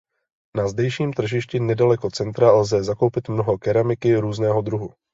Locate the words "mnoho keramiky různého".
3.29-4.61